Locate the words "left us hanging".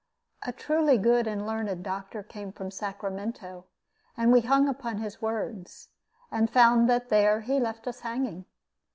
7.59-8.45